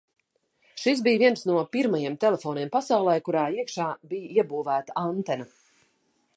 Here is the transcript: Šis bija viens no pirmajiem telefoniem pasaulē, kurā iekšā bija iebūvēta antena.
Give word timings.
Šis 0.83 1.03
bija 1.07 1.19
viens 1.23 1.43
no 1.49 1.57
pirmajiem 1.77 2.15
telefoniem 2.25 2.73
pasaulē, 2.77 3.17
kurā 3.29 3.45
iekšā 3.59 3.93
bija 4.15 4.33
iebūvēta 4.39 4.97
antena. 5.07 5.51